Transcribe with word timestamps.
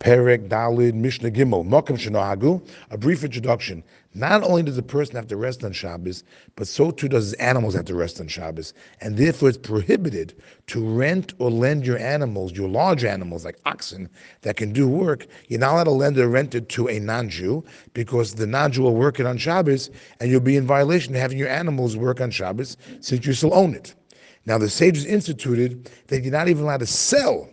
Perek 0.00 0.48
Dalid 0.48 0.94
Mishnah 0.94 1.30
Gimel 1.30 1.66
Mokum 1.66 1.96
Shenohagu. 1.96 2.66
A 2.90 2.98
brief 2.98 3.24
introduction. 3.24 3.82
Not 4.14 4.42
only 4.42 4.62
does 4.62 4.78
a 4.78 4.82
person 4.82 5.16
have 5.16 5.26
to 5.28 5.36
rest 5.36 5.62
on 5.62 5.72
Shabbos, 5.72 6.24
but 6.54 6.66
so 6.66 6.90
too 6.90 7.08
does 7.08 7.24
his 7.24 7.32
animals 7.34 7.74
have 7.74 7.84
to 7.86 7.94
rest 7.94 8.18
on 8.18 8.28
Shabbos, 8.28 8.72
and 9.02 9.16
therefore 9.16 9.50
it's 9.50 9.58
prohibited 9.58 10.34
to 10.68 10.86
rent 10.86 11.34
or 11.38 11.50
lend 11.50 11.86
your 11.86 11.98
animals, 11.98 12.52
your 12.52 12.68
large 12.68 13.04
animals 13.04 13.44
like 13.44 13.58
oxen 13.66 14.08
that 14.40 14.56
can 14.56 14.72
do 14.72 14.88
work. 14.88 15.26
You're 15.48 15.60
not 15.60 15.72
allowed 15.72 15.84
to 15.84 15.90
lend 15.90 16.18
or 16.18 16.28
rent 16.28 16.54
it 16.54 16.70
to 16.70 16.88
a 16.88 16.98
non-Jew 16.98 17.62
because 17.92 18.34
the 18.34 18.46
non-Jew 18.46 18.82
will 18.82 18.94
work 18.94 19.20
it 19.20 19.26
on 19.26 19.36
Shabbos, 19.36 19.90
and 20.20 20.30
you'll 20.30 20.40
be 20.40 20.56
in 20.56 20.66
violation 20.66 21.14
of 21.14 21.20
having 21.20 21.36
your 21.36 21.48
animals 21.48 21.94
work 21.94 22.22
on 22.22 22.30
Shabbos 22.30 22.78
since 23.00 23.26
you 23.26 23.34
still 23.34 23.54
own 23.54 23.74
it. 23.74 23.94
Now 24.46 24.56
the 24.56 24.70
sages 24.70 25.04
instituted 25.04 25.90
that 26.06 26.22
you're 26.22 26.32
not 26.32 26.48
even 26.48 26.64
allowed 26.64 26.80
to 26.80 26.86
sell 26.86 27.50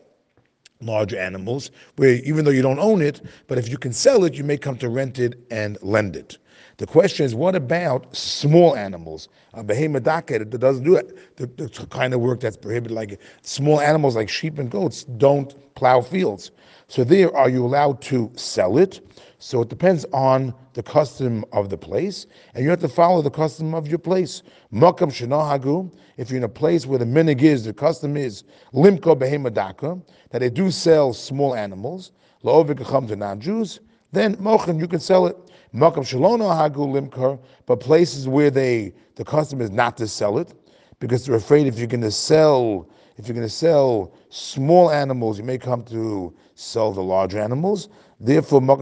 larger 0.85 1.17
animals, 1.17 1.71
where 1.95 2.15
even 2.23 2.45
though 2.45 2.51
you 2.51 2.61
don't 2.61 2.79
own 2.79 3.01
it, 3.01 3.21
but 3.47 3.57
if 3.57 3.69
you 3.69 3.77
can 3.77 3.93
sell 3.93 4.23
it, 4.23 4.33
you 4.33 4.43
may 4.43 4.57
come 4.57 4.77
to 4.77 4.89
rent 4.89 5.19
it 5.19 5.39
and 5.51 5.77
lend 5.81 6.15
it. 6.15 6.37
The 6.77 6.87
question 6.87 7.25
is, 7.25 7.35
what 7.35 7.55
about 7.55 8.15
small 8.15 8.75
animals? 8.75 9.29
A 9.53 9.63
behemoth 9.63 10.03
that 10.03 10.59
doesn't 10.59 10.83
do 10.83 10.95
it, 10.95 11.37
the, 11.37 11.47
the, 11.47 11.87
kind 11.87 12.13
of 12.13 12.19
work 12.19 12.39
that's 12.39 12.57
prohibited, 12.57 12.95
like 12.95 13.19
small 13.41 13.79
animals 13.79 14.15
like 14.15 14.29
sheep 14.29 14.59
and 14.59 14.69
goats 14.69 15.03
don't 15.03 15.53
plow 15.75 16.01
fields. 16.01 16.51
So 16.87 17.03
there, 17.03 17.35
are 17.35 17.49
you 17.49 17.65
allowed 17.65 18.01
to 18.03 18.31
sell 18.35 18.77
it? 18.77 19.01
So 19.39 19.61
it 19.61 19.69
depends 19.69 20.05
on 20.13 20.53
the 20.73 20.83
custom 20.83 21.43
of 21.51 21.69
the 21.69 21.77
place, 21.77 22.27
and 22.53 22.63
you 22.63 22.69
have 22.69 22.79
to 22.79 22.87
follow 22.87 23.21
the 23.21 23.29
custom 23.29 23.75
of 23.75 23.87
your 23.87 23.99
place. 23.99 24.41
Makam 24.73 25.11
shenohagu, 25.11 25.93
if 26.17 26.29
you're 26.29 26.37
in 26.37 26.43
a 26.43 26.49
place 26.49 26.85
where 26.85 26.99
the 26.99 27.05
minhag 27.05 27.41
is, 27.41 27.65
the 27.65 27.73
custom 27.73 28.15
is 28.15 28.43
limko 28.73 29.17
behemadaka, 29.17 30.01
that 30.29 30.39
they 30.39 30.49
do 30.49 30.71
sell 30.71 31.13
small 31.13 31.55
animals, 31.55 32.11
la'ovik 32.43 33.07
to 33.07 33.15
non-Jews, 33.15 33.81
then 34.13 34.35
mochin, 34.37 34.79
you 34.79 34.87
can 34.87 34.99
sell 34.99 35.27
it. 35.27 35.35
Makam 35.73 36.03
shalono 36.03 36.55
hagu 36.55 36.87
limkar, 36.87 37.39
but 37.65 37.79
places 37.79 38.27
where 38.27 38.51
they 38.51 38.93
the 39.15 39.25
custom 39.25 39.61
is 39.61 39.71
not 39.71 39.97
to 39.97 40.07
sell 40.07 40.37
it, 40.37 40.53
because 40.99 41.25
they're 41.25 41.35
afraid 41.35 41.67
if 41.67 41.77
you're 41.77 41.87
going 41.87 42.01
to 42.01 42.11
sell 42.11 42.87
if 43.17 43.27
you're 43.27 43.35
to 43.35 43.49
sell 43.49 44.13
small 44.29 44.89
animals, 44.89 45.37
you 45.37 45.43
may 45.43 45.57
come 45.57 45.83
to 45.85 46.33
sell 46.55 46.91
the 46.91 47.03
large 47.03 47.35
animals. 47.35 47.89
Therefore, 48.19 48.59
then 48.59 48.69
you're 48.69 48.77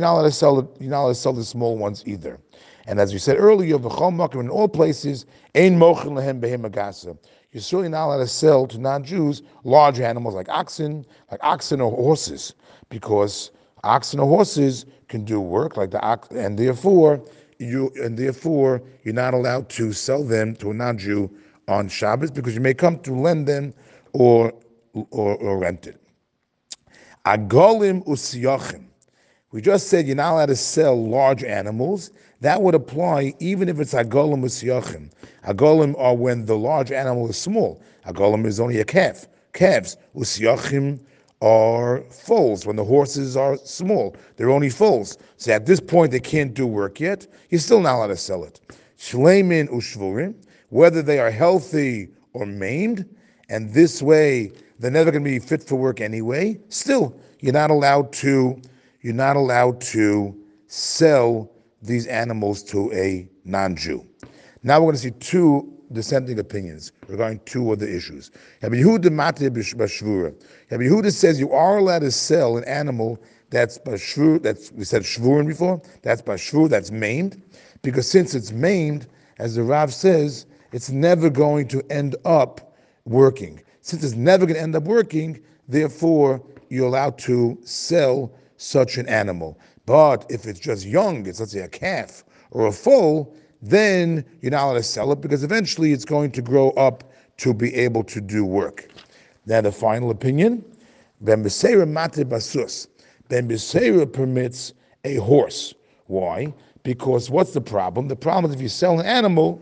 not 0.00 0.12
allowed 0.12 0.22
to 0.22 0.30
sell 0.30 0.58
it, 0.58 0.66
you're 0.78 0.90
not 0.90 1.04
allowed 1.04 1.08
to 1.08 1.14
sell 1.14 1.32
the 1.32 1.44
small 1.44 1.78
ones 1.78 2.02
either. 2.06 2.38
And 2.86 3.00
as 3.00 3.12
we 3.12 3.18
said 3.18 3.36
earlier, 3.38 3.76
in 3.76 4.50
all 4.50 4.68
places, 4.68 5.26
Ain 5.54 5.78
Mochin 5.78 6.14
Lehem 6.14 6.40
Behemagasa. 6.40 7.16
you're 7.52 7.62
certainly 7.62 7.88
not 7.88 8.06
allowed 8.06 8.18
to 8.18 8.26
sell 8.26 8.66
to 8.66 8.78
non-Jews 8.78 9.42
large 9.64 10.00
animals 10.00 10.34
like 10.34 10.48
oxen, 10.48 11.06
like 11.30 11.40
oxen 11.42 11.80
or 11.80 11.90
horses, 11.90 12.54
because 12.90 13.50
oxen 13.84 14.20
or 14.20 14.28
horses 14.28 14.86
can 15.08 15.24
do 15.24 15.40
work 15.40 15.76
like 15.76 15.90
the 15.90 16.00
ox, 16.00 16.28
and 16.28 16.58
therefore 16.58 17.22
you 17.58 17.90
and 17.96 18.16
therefore 18.16 18.82
you're 19.02 19.14
not 19.14 19.34
allowed 19.34 19.68
to 19.70 19.92
sell 19.92 20.22
them 20.24 20.54
to 20.56 20.70
a 20.70 20.74
non-Jew 20.74 21.30
on 21.66 21.88
Shabbos 21.88 22.30
because 22.30 22.54
you 22.54 22.60
may 22.60 22.74
come 22.74 22.98
to 23.00 23.14
lend 23.14 23.46
them 23.46 23.74
or 24.12 24.52
or, 24.92 25.36
or 25.36 25.58
rent 25.58 25.86
it. 25.86 26.00
Agolim 27.26 28.04
usiyachim. 28.06 28.84
We 29.50 29.60
just 29.60 29.88
said 29.88 30.06
you're 30.06 30.16
not 30.16 30.34
allowed 30.34 30.46
to 30.46 30.56
sell 30.56 31.08
large 31.08 31.44
animals. 31.44 32.10
That 32.40 32.62
would 32.62 32.74
apply 32.74 33.34
even 33.40 33.68
if 33.68 33.80
it's 33.80 33.94
agolim 33.94 34.42
usiyachim. 34.42 35.10
Agolim 35.46 35.94
are 35.98 36.14
when 36.14 36.44
the 36.44 36.56
large 36.56 36.92
animal 36.92 37.28
is 37.28 37.36
small. 37.36 37.82
Agolim 38.06 38.46
is 38.46 38.60
only 38.60 38.80
a 38.80 38.84
calf. 38.84 39.26
Calves. 39.52 39.96
Usiyachim 40.14 41.00
are 41.40 42.02
foals. 42.10 42.66
When 42.66 42.76
the 42.76 42.84
horses 42.84 43.36
are 43.36 43.56
small, 43.58 44.16
they're 44.36 44.50
only 44.50 44.70
foals. 44.70 45.18
So 45.36 45.52
at 45.52 45.66
this 45.66 45.80
point, 45.80 46.10
they 46.10 46.20
can't 46.20 46.54
do 46.54 46.66
work 46.66 47.00
yet. 47.00 47.26
You're 47.50 47.60
still 47.60 47.80
not 47.80 47.96
allowed 47.96 48.08
to 48.08 48.16
sell 48.16 48.44
it. 48.44 48.60
Shleimin 48.98 49.68
ushvurim, 49.68 50.34
whether 50.70 51.02
they 51.02 51.20
are 51.20 51.30
healthy 51.30 52.08
or 52.32 52.46
maimed, 52.46 53.08
and 53.48 53.72
this 53.72 54.02
way 54.02 54.52
they're 54.78 54.90
never 54.90 55.10
going 55.10 55.24
to 55.24 55.30
be 55.30 55.38
fit 55.38 55.62
for 55.62 55.76
work 55.76 56.00
anyway. 56.00 56.58
Still, 56.68 57.18
you're 57.40 57.52
not 57.52 57.70
allowed 57.70 58.12
to 58.14 58.60
you're 59.00 59.14
not 59.14 59.36
allowed 59.36 59.80
to 59.80 60.36
sell 60.66 61.50
these 61.80 62.06
animals 62.08 62.64
to 62.64 62.92
a 62.92 63.28
non-Jew. 63.44 64.04
Now 64.64 64.80
we're 64.80 64.86
going 64.86 64.96
to 64.96 65.02
see 65.02 65.10
two 65.12 65.72
dissenting 65.92 66.38
opinions 66.38 66.92
regarding 67.08 67.40
two 67.44 67.70
other 67.70 67.86
issues. 67.86 68.30
Rabbi 68.62 68.76
Yehuda 68.76 69.12
says 71.12 71.40
you 71.40 71.52
are 71.52 71.78
allowed 71.78 72.00
to 72.00 72.10
sell 72.10 72.56
an 72.56 72.64
animal 72.64 73.22
that's 73.50 73.78
bashvur, 73.78 74.42
that's 74.42 74.72
we 74.72 74.84
said 74.84 75.02
shvurin 75.02 75.46
before, 75.46 75.80
that's 76.02 76.20
bashvur, 76.20 76.68
that's 76.68 76.90
maimed, 76.90 77.40
because 77.82 78.10
since 78.10 78.34
it's 78.34 78.52
maimed, 78.52 79.06
as 79.38 79.54
the 79.54 79.62
Rav 79.62 79.94
says, 79.94 80.46
it's 80.72 80.90
never 80.90 81.30
going 81.30 81.68
to 81.68 81.82
end 81.90 82.16
up 82.24 82.76
working. 83.04 83.62
Since 83.80 84.04
it's 84.04 84.14
never 84.14 84.44
going 84.44 84.56
to 84.56 84.62
end 84.62 84.76
up 84.76 84.84
working, 84.84 85.40
therefore 85.66 86.42
you're 86.68 86.86
allowed 86.86 87.16
to 87.18 87.58
sell 87.64 88.32
such 88.58 88.98
an 88.98 89.08
animal. 89.08 89.58
But 89.86 90.26
if 90.28 90.46
it's 90.46 90.60
just 90.60 90.84
young, 90.84 91.26
it's 91.26 91.40
let's 91.40 91.52
say 91.52 91.60
a 91.60 91.68
calf 91.68 92.24
or 92.50 92.66
a 92.66 92.72
foal, 92.72 93.34
then 93.62 94.24
you're 94.40 94.50
not 94.50 94.64
allowed 94.64 94.74
to 94.74 94.82
sell 94.82 95.12
it 95.12 95.20
because 95.20 95.42
eventually 95.42 95.92
it's 95.92 96.04
going 96.04 96.30
to 96.32 96.42
grow 96.42 96.70
up 96.70 97.04
to 97.38 97.54
be 97.54 97.74
able 97.74 98.04
to 98.04 98.20
do 98.20 98.44
work. 98.44 98.88
Now 99.46 99.60
the 99.60 99.72
final 99.72 100.10
opinion, 100.10 100.64
Ben 101.20 101.42
Mate 101.42 102.28
Basus. 102.28 102.88
Ben 103.28 103.48
permits 104.12 104.72
a 105.04 105.16
horse. 105.16 105.74
Why? 106.06 106.52
Because 106.82 107.30
what's 107.30 107.52
the 107.52 107.60
problem? 107.60 108.08
The 108.08 108.16
problem 108.16 108.50
is 108.50 108.56
if 108.56 108.62
you 108.62 108.68
sell 108.68 108.98
an 108.98 109.06
animal, 109.06 109.60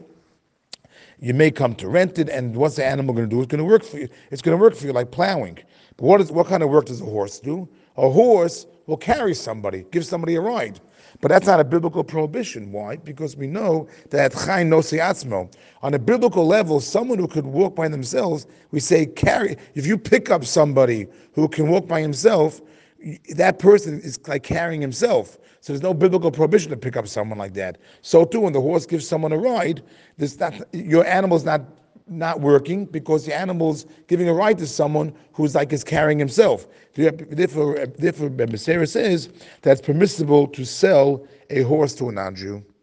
you 1.18 1.34
may 1.34 1.50
come 1.50 1.74
to 1.76 1.88
rent 1.88 2.18
it, 2.18 2.28
and 2.28 2.54
what's 2.54 2.76
the 2.76 2.84
animal 2.84 3.14
going 3.14 3.28
to 3.28 3.34
do? 3.34 3.40
It's 3.40 3.50
going 3.50 3.58
to 3.58 3.64
work 3.64 3.84
for 3.84 3.98
you. 3.98 4.08
It's 4.30 4.42
going 4.42 4.56
to 4.56 4.62
work 4.62 4.74
for 4.74 4.86
you 4.86 4.92
like 4.92 5.10
plowing. 5.10 5.58
But 5.96 6.04
what, 6.04 6.20
is, 6.20 6.30
what 6.30 6.46
kind 6.46 6.62
of 6.62 6.68
work 6.68 6.86
does 6.86 7.00
a 7.00 7.04
horse 7.04 7.40
do? 7.40 7.68
A 7.96 8.10
horse 8.10 8.66
will 8.86 8.96
carry 8.96 9.34
somebody, 9.34 9.84
give 9.90 10.06
somebody 10.06 10.36
a 10.36 10.40
ride. 10.40 10.80
But 11.20 11.28
that's 11.28 11.46
not 11.46 11.60
a 11.60 11.64
biblical 11.64 12.04
prohibition. 12.04 12.72
Why? 12.72 12.96
Because 12.96 13.36
we 13.36 13.46
know 13.46 13.88
that 14.10 14.32
chayin 14.32 14.68
no 14.68 15.50
On 15.82 15.94
a 15.94 15.98
biblical 15.98 16.46
level, 16.46 16.80
someone 16.80 17.18
who 17.18 17.26
could 17.26 17.46
walk 17.46 17.74
by 17.74 17.88
themselves, 17.88 18.46
we 18.70 18.80
say 18.80 19.06
carry. 19.06 19.56
If 19.74 19.86
you 19.86 19.96
pick 19.96 20.30
up 20.30 20.44
somebody 20.44 21.06
who 21.32 21.48
can 21.48 21.68
walk 21.68 21.86
by 21.86 22.00
himself, 22.00 22.60
that 23.34 23.58
person 23.58 24.00
is 24.00 24.18
like 24.26 24.42
carrying 24.42 24.80
himself. 24.80 25.38
So 25.60 25.72
there's 25.72 25.82
no 25.82 25.94
biblical 25.94 26.30
prohibition 26.30 26.70
to 26.70 26.76
pick 26.76 26.96
up 26.96 27.08
someone 27.08 27.38
like 27.38 27.54
that. 27.54 27.78
So 28.02 28.24
too, 28.24 28.40
when 28.40 28.52
the 28.52 28.60
horse 28.60 28.86
gives 28.86 29.06
someone 29.06 29.32
a 29.32 29.38
ride, 29.38 29.82
there's 30.16 30.38
not, 30.38 30.54
your 30.72 31.04
animal's 31.06 31.44
not 31.44 31.62
not 32.08 32.40
working 32.40 32.86
because 32.86 33.26
the 33.26 33.34
animal's 33.34 33.86
giving 34.06 34.28
a 34.28 34.34
ride 34.34 34.58
to 34.58 34.66
someone 34.66 35.12
who's 35.32 35.54
like 35.54 35.72
is 35.72 35.84
carrying 35.84 36.18
himself. 36.18 36.66
Therefore, 36.94 37.86
therefore, 37.86 38.30
Beseira 38.30 38.88
says 38.88 39.28
that's 39.62 39.80
permissible 39.80 40.46
to 40.48 40.64
sell 40.64 41.26
a 41.50 41.62
horse 41.62 41.94
to 41.96 42.08
a 42.08 42.12
non-Jew. 42.12 42.64